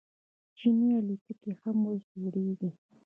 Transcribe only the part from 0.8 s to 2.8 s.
الوتکې هم اوس جوړیږي.